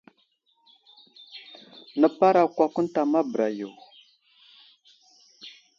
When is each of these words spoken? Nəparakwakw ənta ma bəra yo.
Nəparakwakw 1.99 2.75
ənta 2.81 3.01
ma 3.11 3.21
bəra 3.31 3.47
yo. 3.59 3.69